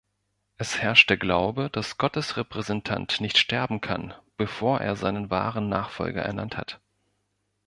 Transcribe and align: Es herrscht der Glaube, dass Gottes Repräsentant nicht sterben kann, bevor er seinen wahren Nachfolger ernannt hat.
Es 0.57 0.79
herrscht 0.81 1.11
der 1.11 1.17
Glaube, 1.17 1.69
dass 1.69 1.99
Gottes 1.99 2.35
Repräsentant 2.35 3.21
nicht 3.21 3.37
sterben 3.37 3.81
kann, 3.81 4.15
bevor 4.35 4.81
er 4.81 4.95
seinen 4.95 5.29
wahren 5.29 5.69
Nachfolger 5.69 6.23
ernannt 6.23 6.57
hat. 6.57 6.79